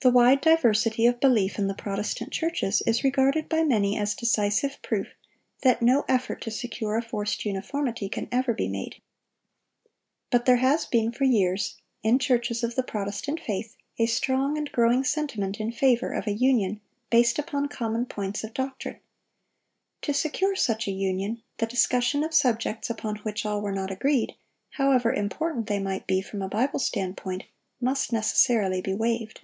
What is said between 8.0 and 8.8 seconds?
can ever be